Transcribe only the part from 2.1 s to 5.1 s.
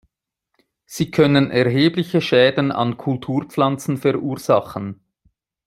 Schäden an Kulturpflanzen verursachen.